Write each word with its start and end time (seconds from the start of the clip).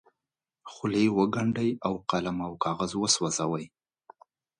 خولې 0.71 1.05
وګنډي 1.17 1.69
او 1.85 1.93
قلم 2.09 2.37
او 2.47 2.51
کاغذ 2.63 2.91
وسوځوي. 2.97 3.65